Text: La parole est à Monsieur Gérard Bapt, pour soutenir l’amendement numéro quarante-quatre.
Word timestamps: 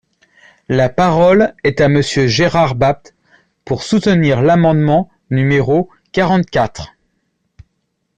La 0.67 0.89
parole 0.89 1.53
est 1.63 1.79
à 1.79 1.87
Monsieur 1.87 2.25
Gérard 2.25 2.73
Bapt, 2.73 3.13
pour 3.65 3.83
soutenir 3.83 4.41
l’amendement 4.41 5.11
numéro 5.29 5.91
quarante-quatre. 6.11 6.95